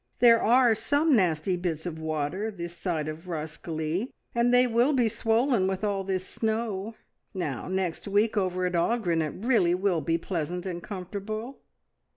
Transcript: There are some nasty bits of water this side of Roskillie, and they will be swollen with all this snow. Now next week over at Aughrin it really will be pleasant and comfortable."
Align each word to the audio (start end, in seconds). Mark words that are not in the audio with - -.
There 0.17 0.41
are 0.41 0.73
some 0.73 1.15
nasty 1.15 1.55
bits 1.55 1.85
of 1.85 1.99
water 1.99 2.49
this 2.49 2.75
side 2.75 3.07
of 3.07 3.27
Roskillie, 3.27 4.09
and 4.33 4.51
they 4.51 4.65
will 4.65 4.93
be 4.93 5.07
swollen 5.07 5.67
with 5.67 5.83
all 5.83 6.03
this 6.03 6.25
snow. 6.25 6.95
Now 7.35 7.67
next 7.67 8.07
week 8.07 8.35
over 8.35 8.65
at 8.65 8.73
Aughrin 8.73 9.21
it 9.21 9.45
really 9.45 9.75
will 9.75 10.01
be 10.01 10.17
pleasant 10.17 10.65
and 10.65 10.81
comfortable." 10.81 11.59